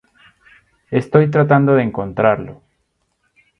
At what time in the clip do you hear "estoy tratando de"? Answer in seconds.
0.89-1.83